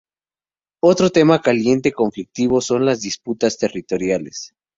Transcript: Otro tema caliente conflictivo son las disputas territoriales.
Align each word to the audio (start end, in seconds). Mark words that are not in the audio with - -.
Otro 0.81 1.11
tema 1.11 1.41
caliente 1.43 1.91
conflictivo 1.91 2.59
son 2.61 2.85
las 2.85 3.01
disputas 3.01 3.59
territoriales. 3.59 4.55